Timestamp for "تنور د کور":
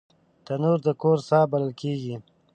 0.45-1.17